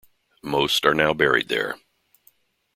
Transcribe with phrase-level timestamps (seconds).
[0.41, 1.75] Most are now buried there.